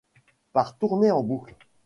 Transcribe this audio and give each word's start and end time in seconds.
Par 0.51 0.79
tourner 0.79 1.11
en 1.11 1.21
boucle. 1.21 1.55